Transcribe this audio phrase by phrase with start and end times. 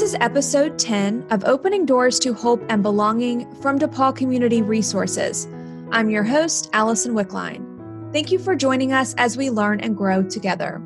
[0.00, 5.46] This is episode 10 of Opening Doors to Hope and Belonging from DePaul Community Resources.
[5.92, 8.10] I'm your host, Allison Wickline.
[8.10, 10.80] Thank you for joining us as we learn and grow together.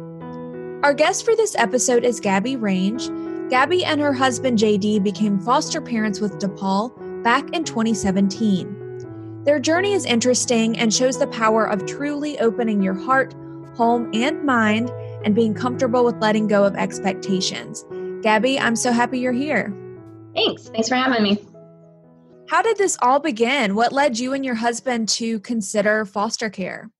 [0.83, 3.09] Our guest for this episode is Gabby Range.
[3.51, 9.45] Gabby and her husband JD became foster parents with DePaul back in 2017.
[9.45, 13.33] Their journey is interesting and shows the power of truly opening your heart,
[13.77, 14.91] home, and mind
[15.24, 17.85] and being comfortable with letting go of expectations.
[18.24, 19.70] Gabby, I'm so happy you're here.
[20.34, 20.70] Thanks.
[20.70, 21.45] Thanks for having me.
[22.48, 23.74] How did this all begin?
[23.74, 26.91] What led you and your husband to consider foster care?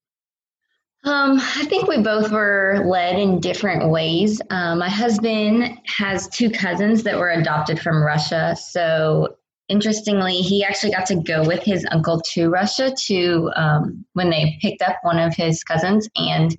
[1.05, 4.43] Um, I think we both were led in different ways.
[4.51, 8.55] Um, my husband has two cousins that were adopted from Russia.
[8.55, 9.37] So,
[9.71, 14.59] interestingly, he actually got to go with his uncle to Russia to um, when they
[14.61, 16.07] picked up one of his cousins.
[16.17, 16.55] And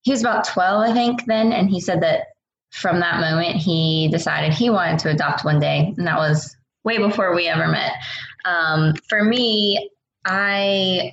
[0.00, 1.52] he was about 12, I think, then.
[1.52, 2.22] And he said that
[2.72, 6.98] from that moment, he decided he wanted to adopt one day, and that was way
[6.98, 7.92] before we ever met.
[8.44, 9.90] Um, for me,
[10.24, 11.12] I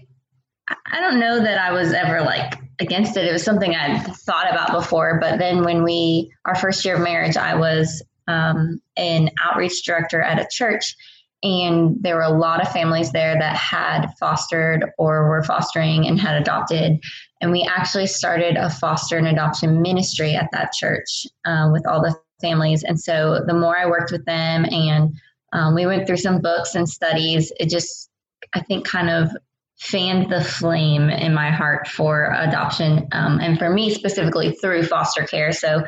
[0.70, 3.26] I don't know that I was ever like against it.
[3.26, 7.02] It was something I'd thought about before, but then when we our first year of
[7.02, 10.96] marriage, I was um, an outreach director at a church,
[11.42, 16.20] and there were a lot of families there that had fostered or were fostering and
[16.20, 17.00] had adopted
[17.42, 22.02] and we actually started a foster and adoption ministry at that church uh, with all
[22.02, 22.84] the families.
[22.84, 25.14] And so the more I worked with them and
[25.54, 28.10] um, we went through some books and studies, it just,
[28.54, 29.32] I think, kind of
[29.80, 35.24] fanned the flame in my heart for adoption um, and for me specifically through foster
[35.24, 35.54] care.
[35.54, 35.84] So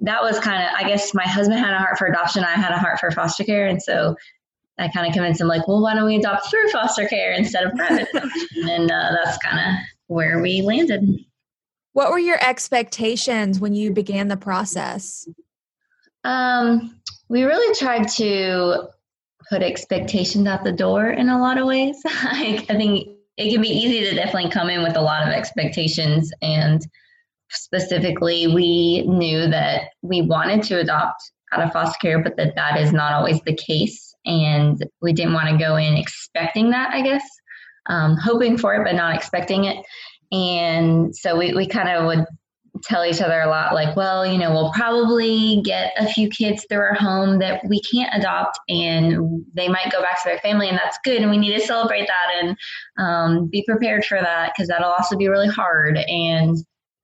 [0.00, 2.72] that was kind of, I guess my husband had a heart for adoption, I had
[2.72, 3.66] a heart for foster care.
[3.66, 4.16] And so
[4.78, 7.64] I kind of convinced him, like, well, why don't we adopt through foster care instead
[7.64, 8.48] of private adoption?
[8.68, 11.24] And uh, that's kind of where we landed.
[11.92, 15.26] What were your expectations when you began the process?
[16.24, 18.88] Um, we really tried to
[19.48, 21.96] put expectations out the door in a lot of ways.
[22.06, 25.32] I, I think it can be easy to definitely come in with a lot of
[25.32, 26.82] expectations and
[27.50, 32.80] specifically we knew that we wanted to adopt out of foster care but that that
[32.80, 37.00] is not always the case and we didn't want to go in expecting that i
[37.00, 37.22] guess
[37.88, 39.84] um, hoping for it but not expecting it.
[40.32, 42.26] And so we, we kind of would
[42.82, 46.66] tell each other a lot like, well, you know, we'll probably get a few kids
[46.68, 50.68] through our home that we can't adopt and they might go back to their family
[50.68, 51.22] and that's good.
[51.22, 52.56] And we need to celebrate that and
[52.98, 55.96] um, be prepared for that because that'll also be really hard.
[55.96, 56.56] And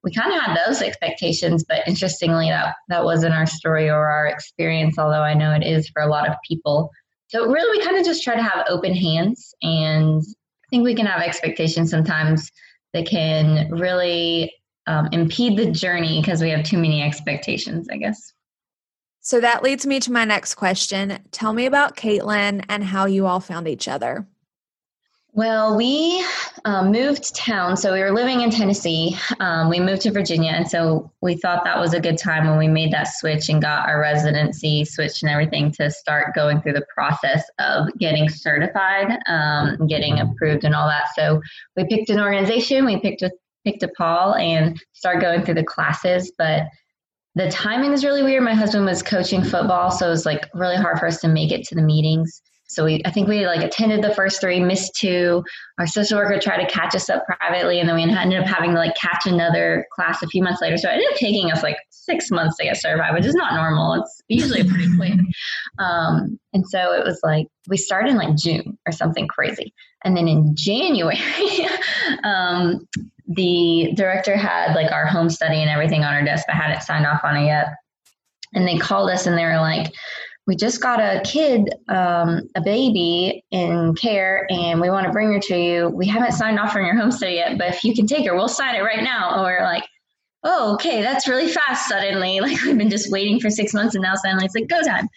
[0.04, 4.26] we kind of had those expectations, but interestingly, that, that wasn't our story or our
[4.26, 6.90] experience, although I know it is for a lot of people.
[7.32, 10.94] So really, we kind of just try to have open hands and I think we
[10.94, 12.52] can have expectations sometimes
[12.92, 14.52] that can really
[14.86, 18.34] um, impede the journey because we have too many expectations, I guess.
[19.20, 21.20] So that leads me to my next question.
[21.30, 24.26] Tell me about Caitlin and how you all found each other.
[25.34, 26.22] Well, we
[26.66, 27.78] um, moved town.
[27.78, 29.16] So we were living in Tennessee.
[29.40, 30.50] Um, we moved to Virginia.
[30.50, 33.62] And so we thought that was a good time when we made that switch and
[33.62, 39.18] got our residency switched and everything to start going through the process of getting certified,
[39.26, 41.04] um, getting approved, and all that.
[41.16, 41.40] So
[41.76, 43.30] we picked an organization, we picked a,
[43.64, 46.30] picked DePaul and started going through the classes.
[46.36, 46.64] But
[47.36, 48.42] the timing is really weird.
[48.42, 49.90] My husband was coaching football.
[49.90, 52.42] So it was like really hard for us to make it to the meetings.
[52.72, 55.44] So we, I think we like attended the first three, missed two.
[55.78, 58.70] Our social worker tried to catch us up privately, and then we ended up having
[58.70, 60.76] to like catch another class a few months later.
[60.78, 63.54] So it ended up taking us like six months to get certified, which is not
[63.54, 63.94] normal.
[63.94, 65.20] It's usually pretty quick.
[65.78, 70.16] Um, and so it was like we started in like June or something crazy, and
[70.16, 71.18] then in January,
[72.24, 72.88] um,
[73.28, 77.06] the director had like our home study and everything on her desk, but hadn't signed
[77.06, 77.68] off on it yet.
[78.54, 79.92] And they called us and they were like,
[80.46, 85.32] we just got a kid, um, a baby in care, and we want to bring
[85.32, 85.88] her to you.
[85.88, 88.34] We haven't signed off on your home study yet, but if you can take her,
[88.34, 89.42] we'll sign it right now.
[89.42, 89.84] We're like,
[90.42, 92.40] oh, okay, that's really fast suddenly.
[92.40, 95.08] Like we've been just waiting for six months, and now suddenly it's like go time.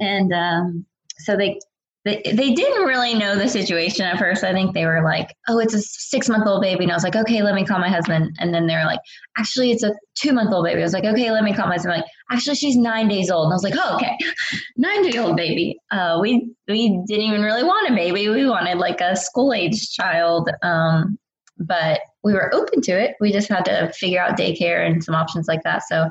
[0.00, 0.86] And um,
[1.18, 1.58] so they
[2.04, 4.44] they, they didn't really know the situation at first.
[4.44, 6.84] I think they were like, oh, it's a six month old baby.
[6.84, 8.36] And I was like, okay, let me call my husband.
[8.38, 9.00] And then they were like,
[9.38, 10.80] actually, it's a two month old baby.
[10.80, 11.96] I was like, okay, let me call my husband.
[11.96, 13.46] Like, actually, she's nine days old.
[13.46, 14.18] And I was like, oh, okay,
[14.76, 15.78] nine day old baby.
[15.90, 18.28] Uh, we, we didn't even really want a baby.
[18.28, 20.50] We wanted like a school age child.
[20.62, 21.18] Um,
[21.58, 23.14] but we were open to it.
[23.20, 25.84] We just had to figure out daycare and some options like that.
[25.88, 26.10] So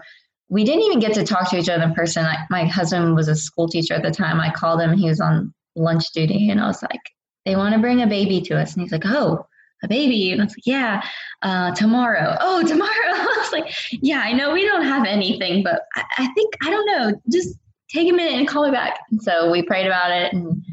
[0.50, 2.26] we didn't even get to talk to each other in person.
[2.26, 4.40] I, my husband was a school teacher at the time.
[4.40, 4.94] I called him.
[4.94, 7.02] He was on lunch duty and I was like,
[7.46, 8.74] they want to bring a baby to us.
[8.74, 9.46] And he's like, oh,
[9.84, 10.32] a baby.
[10.32, 11.04] And I was like, yeah,
[11.42, 12.38] uh, tomorrow.
[12.42, 12.90] Oh, tomorrow.
[12.90, 16.70] I was like, yeah, I know we don't have anything, but I, I think, I
[16.70, 17.58] don't know, just
[17.90, 19.00] take a minute and call me back.
[19.12, 20.64] And so we prayed about it and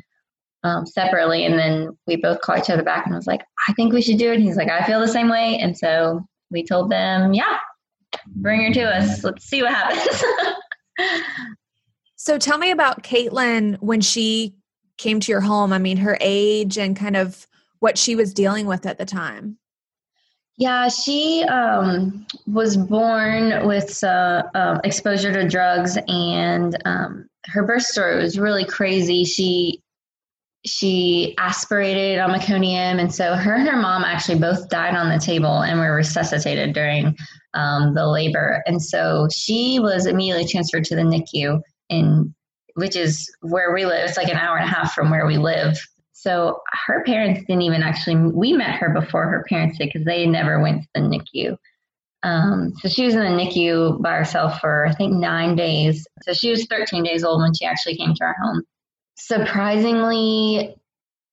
[0.63, 3.73] um, separately, and then we both called each other back and I was like, I
[3.73, 4.37] think we should do it.
[4.37, 5.59] And he's like, I feel the same way.
[5.59, 7.59] And so we told them, yeah,
[8.37, 9.25] bring her to us.
[9.25, 10.23] Let's see what happens.
[12.17, 14.55] so tell me about Caitlin when she
[15.01, 15.73] came to your home.
[15.73, 17.47] I mean, her age and kind of
[17.81, 19.57] what she was dealing with at the time.
[20.59, 27.85] Yeah, she um, was born with uh, um, exposure to drugs, and um, her birth
[27.85, 29.25] story was really crazy.
[29.25, 29.81] She
[30.67, 35.19] she aspirated on meconium, and so her and her mom actually both died on the
[35.19, 37.17] table and were resuscitated during
[37.55, 38.63] um, the labor.
[38.67, 42.35] And so she was immediately transferred to the NICU, in
[42.75, 44.09] which is where we live.
[44.09, 45.79] It's like an hour and a half from where we live.
[46.13, 48.17] So her parents didn't even actually.
[48.17, 51.57] We met her before her parents did because they never went to the NICU.
[52.23, 56.07] Um, so she was in the NICU by herself for I think nine days.
[56.25, 58.63] So she was 13 days old when she actually came to our home
[59.21, 60.75] surprisingly,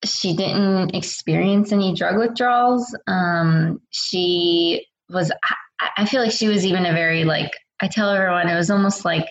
[0.03, 2.95] she didn't experience any drug withdrawals.
[3.07, 5.31] Um, she was,
[5.79, 7.51] I, I feel like she was even a very, like,
[7.81, 9.25] I tell everyone, it was almost like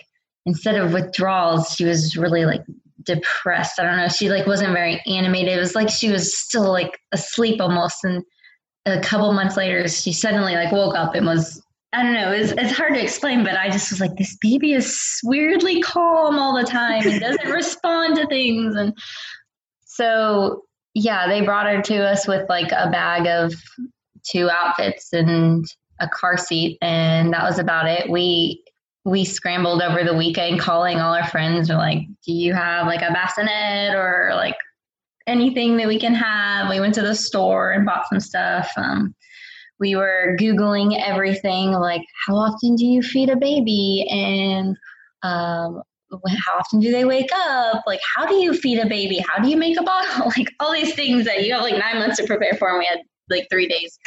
[0.47, 2.61] instead of withdrawals, she was really like
[3.03, 3.79] depressed.
[3.79, 4.07] I don't know.
[4.07, 5.57] She like wasn't very animated.
[5.57, 8.03] It was like she was still like asleep almost.
[8.03, 8.23] And
[8.85, 11.61] a couple months later, she suddenly like woke up and was
[11.93, 12.31] I don't know.
[12.31, 16.37] It's, it's hard to explain, but I just was like, this baby is weirdly calm
[16.37, 18.75] all the time and doesn't respond to things.
[18.75, 18.93] And
[19.85, 20.63] so,
[20.93, 23.53] yeah, they brought her to us with like a bag of
[24.29, 25.65] two outfits and
[25.99, 28.09] a car seat, and that was about it.
[28.09, 28.63] We
[29.07, 31.69] we scrambled over the weekend calling all our friends.
[31.69, 34.57] We're like, do you have like a bassinet or like
[35.25, 36.69] anything that we can have?
[36.69, 38.69] We went to the store and bought some stuff.
[38.75, 39.15] Um,
[39.79, 44.75] we were googling everything like how often do you feed a baby and
[45.23, 45.81] um,
[46.11, 49.49] how often do they wake up like how do you feed a baby how do
[49.49, 52.25] you make a bottle like all these things that you have like nine months to
[52.25, 52.99] prepare for and we had
[53.29, 53.99] like three days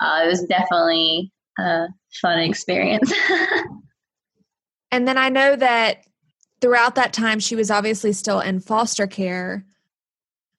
[0.00, 1.86] uh, it was definitely a
[2.20, 3.10] fun experience
[4.94, 6.04] and then i know that
[6.60, 9.64] throughout that time she was obviously still in foster care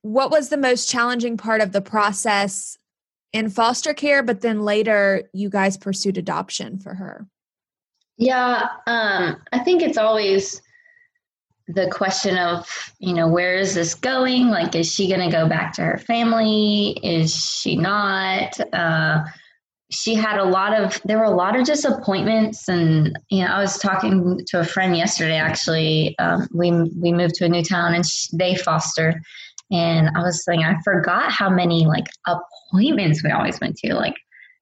[0.01, 2.77] what was the most challenging part of the process
[3.35, 7.27] in foster care, but then later you guys pursued adoption for her.
[8.17, 10.61] Yeah, um, I think it's always
[11.67, 12.65] the question of,
[12.99, 14.47] you know, where is this going?
[14.47, 16.97] Like, is she going to go back to her family?
[17.03, 18.57] Is she not?
[18.71, 19.23] Uh,
[19.91, 22.67] she had a lot of, there were a lot of disappointments.
[22.67, 26.17] And, you know, I was talking to a friend yesterday, actually.
[26.17, 29.21] Um, we, we moved to a new town and she, they foster.
[29.71, 33.95] And I was saying, I forgot how many like appointments we always went to.
[33.95, 34.15] Like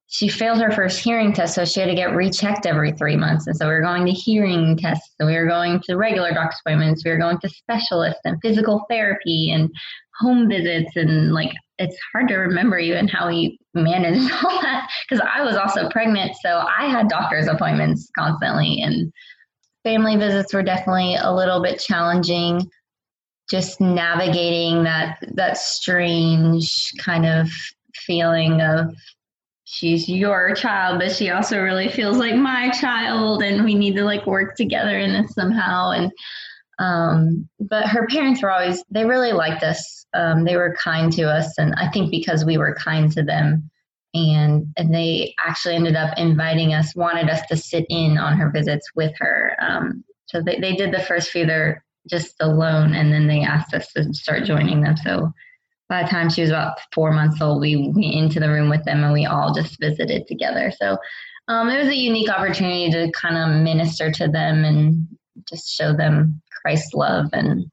[0.07, 3.47] she failed her first hearing test, so she had to get rechecked every three months.
[3.47, 6.59] And so we were going to hearing tests, and we were going to regular doctor's
[6.65, 9.71] appointments, we were going to specialists and physical therapy and
[10.19, 10.95] home visits.
[10.95, 15.55] And like it's hard to remember even how we managed all that because I was
[15.55, 19.11] also pregnant, so I had doctor's appointments constantly and
[19.83, 22.69] family visits were definitely a little bit challenging.
[23.49, 27.49] Just navigating that that strange kind of
[27.93, 28.95] feeling of
[29.65, 34.03] she's your child but she also really feels like my child and we need to
[34.03, 36.11] like work together in this somehow and
[36.79, 40.05] um, but her parents were always they really liked us.
[40.13, 43.69] Um, they were kind to us and i think because we were kind to them.
[44.15, 48.51] And and they actually ended up inviting us wanted us to sit in on her
[48.51, 49.55] visits with her.
[49.59, 53.73] Um, so they, they did the first few there just alone and then they asked
[53.73, 54.97] us to start joining them.
[54.97, 55.31] So
[55.89, 58.83] by the time she was about four months old we went into the room with
[58.83, 60.71] them and we all just visited together.
[60.77, 60.97] So
[61.47, 65.07] um, it was a unique opportunity to kind of minister to them and
[65.49, 67.65] just show them christ's love and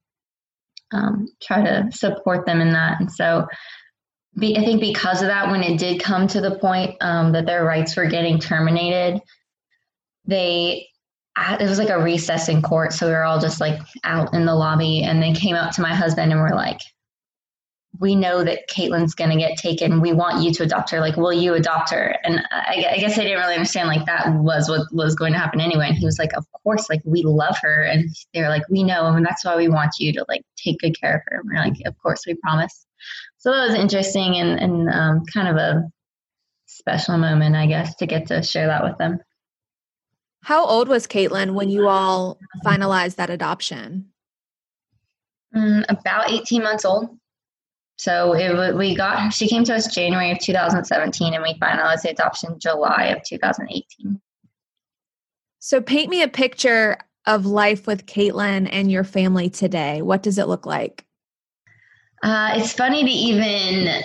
[0.92, 3.46] um, try to support them in that and so
[4.38, 7.46] be, i think because of that when it did come to the point um, that
[7.46, 9.20] their rights were getting terminated
[10.26, 10.86] they
[11.60, 12.92] it was like a recess in court.
[12.92, 15.82] So we were all just like out in the lobby and they came up to
[15.82, 16.80] my husband and were like,
[18.00, 20.00] we know that Caitlin's going to get taken.
[20.00, 21.00] We want you to adopt her.
[21.00, 22.16] Like, will you adopt her?
[22.24, 25.38] And I, I, guess I didn't really understand like that was what was going to
[25.38, 25.88] happen anyway.
[25.88, 27.82] And he was like, of course, like we love her.
[27.82, 29.06] And they're like, we know.
[29.06, 31.40] And that's why we want you to like take good care of her.
[31.40, 32.86] And we're like, of course, we promise.
[33.36, 35.82] So that was interesting and, and um, kind of a
[36.64, 39.18] special moment, I guess, to get to share that with them.
[40.42, 44.06] How old was Caitlin when you all finalized that adoption?
[45.54, 47.19] Mm, about 18 months old.
[48.00, 52.10] So it, we got she came to us January of 2017 and we finalized the
[52.10, 54.18] adoption July of 2018.
[55.58, 60.00] So paint me a picture of life with Caitlin and your family today?
[60.00, 61.04] What does it look like?
[62.22, 64.02] Uh, it's funny to even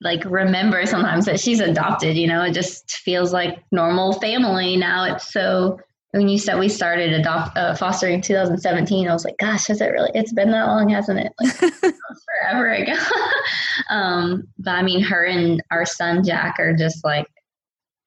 [0.00, 2.16] like remember sometimes that she's adopted.
[2.16, 5.04] You know, it just feels like normal family now.
[5.14, 5.78] It's so
[6.14, 9.80] when you said we started adopt uh, fostering in 2017, I was like, gosh, has
[9.80, 10.12] it really?
[10.14, 11.32] It's been that long, hasn't it?
[11.40, 11.54] Like
[12.40, 12.94] forever ago.
[13.90, 17.26] um, but I mean, her and our son Jack are just like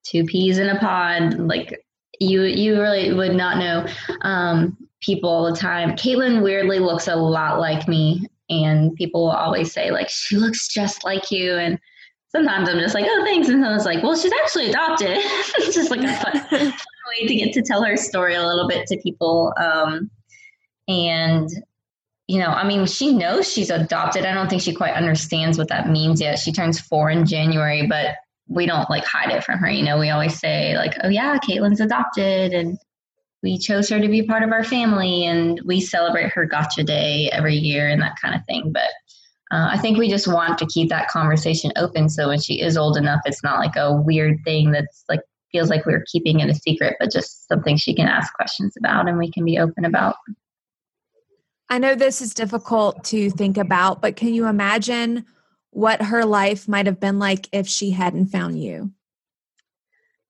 [0.06, 1.34] two peas in a pod.
[1.34, 1.78] Like
[2.18, 3.86] you, you really would not know
[4.22, 5.98] um, people all the time.
[5.98, 10.70] Caitlin weirdly looks a lot like me, and people will always say like she looks
[10.70, 11.78] just like you, and
[12.30, 13.48] sometimes I'm just like, oh, thanks.
[13.48, 15.18] And someone's like, well, she's actually adopted.
[15.20, 16.74] it's just like a fun, fun,
[17.22, 19.54] way to get to tell her story a little bit to people.
[19.58, 20.12] Um,
[20.88, 21.50] and,
[22.28, 24.26] you know, I mean, she knows she's adopted.
[24.26, 26.40] I don't think she quite understands what that means yet.
[26.40, 28.16] She turns four in January, but
[28.50, 29.70] we don't like hide it from her.
[29.70, 32.54] You know, we always say, like, oh, yeah, Caitlin's adopted.
[32.54, 32.78] And
[33.44, 35.26] we chose her to be part of our family.
[35.26, 38.72] And we celebrate her gotcha day every year and that kind of thing.
[38.74, 38.90] But,
[39.52, 42.78] uh, I think we just want to keep that conversation open so when she is
[42.78, 46.50] old enough, it's not like a weird thing that's like feels like we're keeping it
[46.50, 49.86] a secret, but just something she can ask questions about and we can be open
[49.86, 50.16] about.
[51.70, 55.26] I know this is difficult to think about, but can you imagine
[55.72, 58.92] what her life might have been like if she hadn't found you?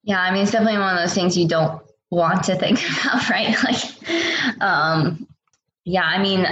[0.03, 3.29] Yeah, I mean, it's definitely one of those things you don't want to think about,
[3.29, 3.55] right?
[3.63, 5.27] Like, um,
[5.85, 6.45] yeah, I mean,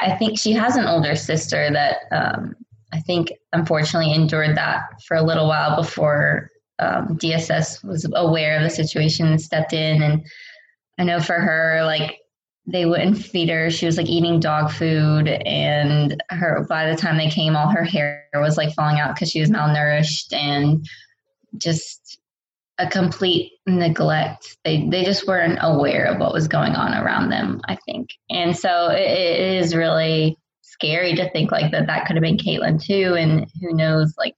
[0.00, 2.54] I think she has an older sister that um,
[2.92, 8.62] I think unfortunately endured that for a little while before um, DSS was aware of
[8.62, 10.02] the situation and stepped in.
[10.02, 10.24] And
[10.98, 12.18] I know for her, like
[12.66, 13.70] they wouldn't feed her.
[13.70, 17.84] She was like eating dog food, and her by the time they came, all her
[17.84, 20.86] hair was like falling out because she was malnourished and
[21.56, 22.18] just
[22.78, 24.56] a complete neglect.
[24.64, 27.60] They they just weren't aware of what was going on around them.
[27.68, 31.86] I think, and so it, it is really scary to think like that.
[31.86, 34.34] That could have been Caitlin too, and who knows, like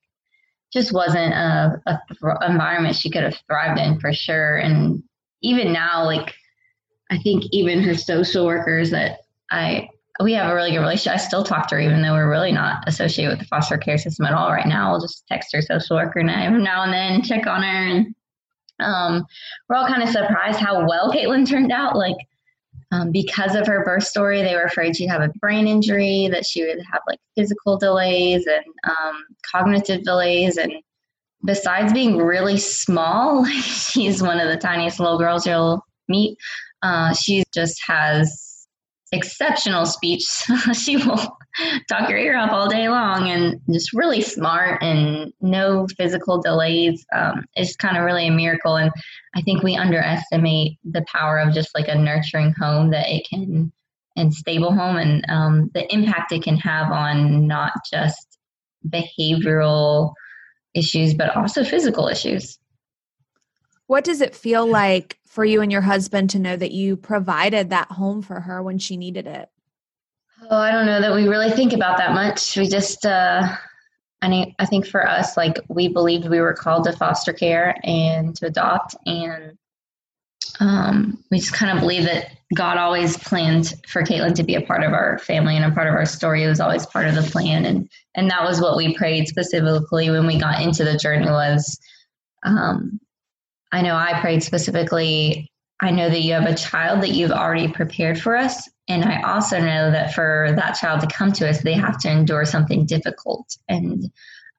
[0.72, 2.00] just wasn't a, a
[2.46, 4.56] environment she could have thrived in for sure.
[4.56, 5.02] And
[5.42, 6.34] even now, like
[7.10, 9.88] I think even her social workers that I
[10.20, 11.14] we have a really good relationship.
[11.14, 13.98] I still talk to her, even though we're really not associated with the foster care
[13.98, 14.92] system at all right now.
[14.92, 18.14] I'll just text her social worker now, now and then, check on her, and
[18.80, 19.24] um,
[19.68, 21.96] we're all kind of surprised how well Caitlin turned out.
[21.96, 22.16] Like,
[22.92, 26.46] um, because of her birth story, they were afraid she'd have a brain injury, that
[26.46, 30.56] she would have like physical delays and um, cognitive delays.
[30.56, 30.72] And
[31.44, 36.36] besides being really small, she's one of the tiniest little girls you'll meet.
[36.82, 38.66] Uh, she just has
[39.12, 40.24] exceptional speech.
[40.74, 41.36] she will
[41.88, 47.04] talk your ear off all day long and just really smart and no physical delays.
[47.14, 48.76] Um, it's kind of really a miracle.
[48.76, 48.90] And
[49.34, 53.72] I think we underestimate the power of just like a nurturing home that it can
[54.16, 58.38] and stable home and um, the impact it can have on not just
[58.88, 60.12] behavioral
[60.72, 62.58] issues, but also physical issues.
[63.86, 67.70] What does it feel like for you and your husband to know that you provided
[67.70, 69.50] that home for her when she needed it?
[70.50, 72.56] Oh, I don't know that we really think about that much.
[72.56, 73.56] We just, uh,
[74.20, 77.76] I mean, I think for us, like we believed we were called to foster care
[77.84, 79.56] and to adopt, and
[80.60, 84.60] um, we just kind of believe that God always planned for Caitlin to be a
[84.60, 86.44] part of our family and a part of our story.
[86.44, 90.10] It was always part of the plan, and and that was what we prayed specifically
[90.10, 91.78] when we got into the journey was
[92.44, 93.00] um,
[93.72, 97.68] I know I prayed specifically, I know that you have a child that you've already
[97.68, 98.68] prepared for us.
[98.88, 102.10] And I also know that for that child to come to us, they have to
[102.10, 103.56] endure something difficult.
[103.68, 104.10] And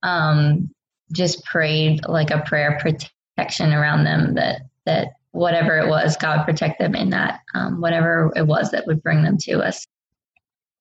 [0.03, 0.69] um,
[1.11, 6.79] just prayed like a prayer protection around them that that whatever it was, God protect
[6.79, 9.85] them in that, um, whatever it was that would bring them to us.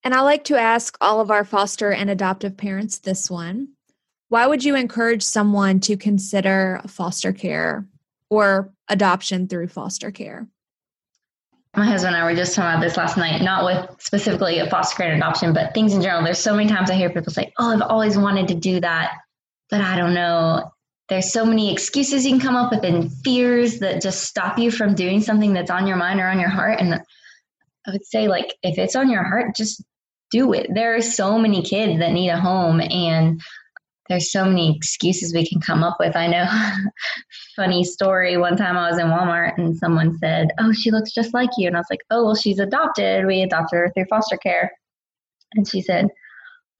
[0.04, 3.68] And I like to ask all of our foster and adoptive parents this one.
[4.28, 7.86] Why would you encourage someone to consider foster care
[8.30, 10.46] or adoption through foster care.
[11.76, 14.70] My husband and I were just talking about this last night, not with specifically a
[14.70, 16.22] foster care and adoption, but things in general.
[16.22, 19.14] There's so many times I hear people say, Oh, I've always wanted to do that,
[19.70, 20.70] but I don't know.
[21.08, 24.70] There's so many excuses you can come up with and fears that just stop you
[24.70, 26.80] from doing something that's on your mind or on your heart.
[26.80, 29.82] And I would say, like, if it's on your heart, just
[30.30, 30.68] do it.
[30.72, 33.40] There are so many kids that need a home, and
[34.08, 36.14] there's so many excuses we can come up with.
[36.14, 36.46] I know
[37.56, 38.36] funny story.
[38.36, 41.66] One time I was in Walmart and someone said, Oh, she looks just like you.
[41.66, 43.26] And I was like, Oh, well, she's adopted.
[43.26, 44.70] We adopted her through foster care.
[45.54, 46.08] And she said,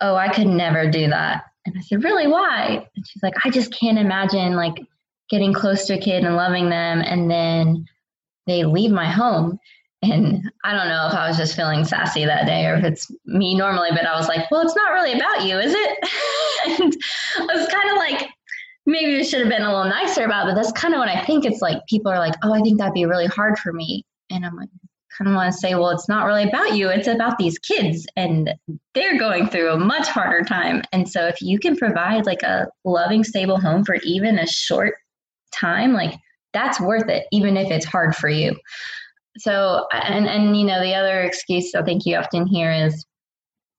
[0.00, 1.44] Oh, I could never do that.
[1.64, 2.26] And I said, Really?
[2.26, 2.86] Why?
[2.94, 4.74] And she's like, I just can't imagine like
[5.30, 7.86] getting close to a kid and loving them and then
[8.46, 9.58] they leave my home.
[10.12, 13.10] And I don't know if I was just feeling sassy that day or if it's
[13.26, 15.98] me normally, but I was like, well, it's not really about you, is it?
[16.80, 16.96] and
[17.50, 18.28] I was kind of like,
[18.86, 21.08] maybe it should have been a little nicer about, it, but that's kind of what
[21.08, 21.44] I think.
[21.44, 24.04] It's like people are like, oh, I think that'd be really hard for me.
[24.30, 24.68] And I'm like,
[25.16, 26.88] kind of want to say, well, it's not really about you.
[26.88, 28.52] It's about these kids and
[28.94, 30.82] they're going through a much harder time.
[30.92, 34.94] And so if you can provide like a loving, stable home for even a short
[35.54, 36.14] time, like
[36.52, 38.56] that's worth it, even if it's hard for you.
[39.38, 43.04] So, and, and, you know, the other excuse I think you often hear is,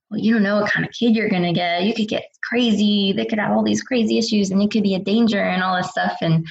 [0.10, 1.84] well, you don't know what kind of kid you're going to get.
[1.84, 3.14] You could get crazy.
[3.14, 5.78] They could have all these crazy issues and it could be a danger and all
[5.78, 6.18] this stuff.
[6.22, 6.46] And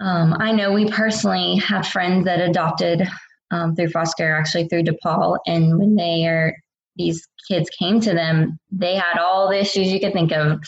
[0.00, 3.06] um, I know we personally have friends that adopted
[3.52, 5.38] um, through foster actually through DePaul.
[5.46, 6.54] And when they are,
[6.96, 10.60] these kids came to them, they had all the issues you could think of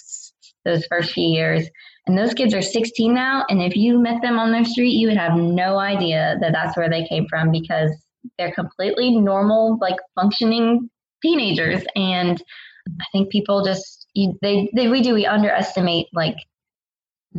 [0.65, 1.69] those first few years.
[2.07, 3.45] And those kids are 16 now.
[3.49, 6.77] And if you met them on their street, you would have no idea that that's
[6.77, 7.91] where they came from because
[8.39, 10.91] they're completely normal, like functioning
[11.23, 11.83] teenagers.
[11.97, 12.43] And
[13.01, 16.37] I think people just, you, they, they, we do, we underestimate like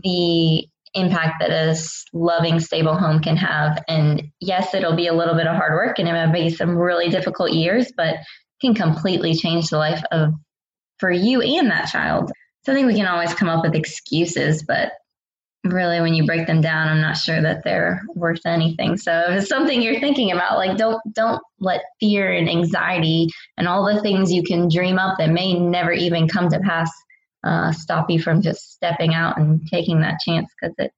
[0.03, 1.75] the impact that a
[2.13, 3.83] loving, stable home can have.
[3.87, 6.75] And yes, it'll be a little bit of hard work and it might be some
[6.75, 8.15] really difficult years, but
[8.61, 10.33] can completely change the life of
[10.97, 12.31] for you and that child.
[12.65, 14.93] So I think we can always come up with excuses, but
[15.63, 18.97] really when you break them down, I'm not sure that they're worth anything.
[18.97, 23.67] So if it's something you're thinking about, like don't don't let fear and anxiety and
[23.67, 26.91] all the things you can dream up that may never even come to pass
[27.43, 30.91] uh, stop you from just stepping out and taking that chance because it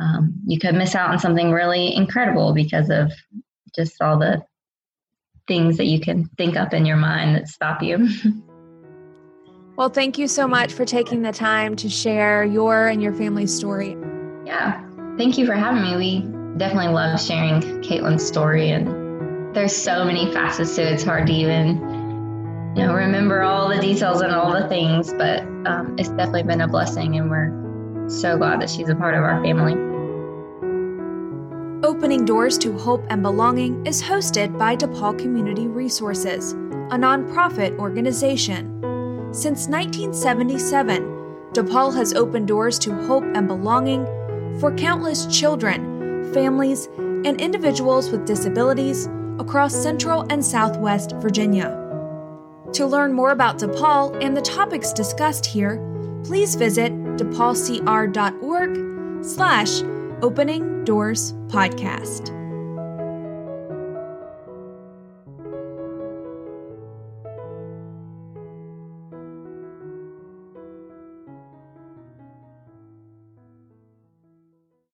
[0.00, 3.12] um, you could miss out on something really incredible because of
[3.76, 4.42] just all the
[5.46, 8.08] things that you can think up in your mind that stop you.
[9.76, 13.54] well, thank you so much for taking the time to share your and your family's
[13.54, 13.96] story.
[14.44, 14.84] Yeah,
[15.16, 15.96] thank you for having me.
[15.96, 16.20] We
[16.58, 20.92] definitely love sharing Caitlin's story, and there's so many facets to it.
[20.92, 21.80] It's hard to even
[22.76, 26.60] you know, remember all the details and all the things, but um, it's definitely been
[26.60, 29.74] a blessing, and we're so glad that she's a part of our family.
[31.84, 38.80] Opening Doors to Hope and Belonging is hosted by DePaul Community Resources, a nonprofit organization.
[39.34, 44.06] Since 1977, DePaul has opened doors to hope and belonging
[44.60, 49.08] for countless children, families, and individuals with disabilities
[49.40, 51.76] across Central and Southwest Virginia.
[52.74, 55.78] To learn more about DePaul and the topics discussed here,
[56.22, 59.82] please visit depaulcr.org slash
[60.22, 62.43] opening doors podcast.